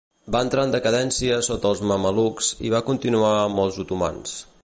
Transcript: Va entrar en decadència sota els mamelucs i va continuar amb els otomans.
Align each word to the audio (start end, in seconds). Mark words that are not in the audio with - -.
Va 0.35 0.39
entrar 0.45 0.61
en 0.67 0.71
decadència 0.75 1.37
sota 1.49 1.69
els 1.73 1.83
mamelucs 1.91 2.49
i 2.69 2.73
va 2.77 2.83
continuar 2.89 3.31
amb 3.45 3.65
els 3.67 3.81
otomans. 3.85 4.35